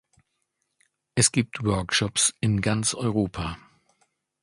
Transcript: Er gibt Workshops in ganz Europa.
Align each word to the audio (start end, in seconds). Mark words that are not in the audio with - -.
Er 1.13 1.25
gibt 1.31 1.63
Workshops 1.63 2.33
in 2.39 2.61
ganz 2.61 2.95
Europa. 2.95 3.59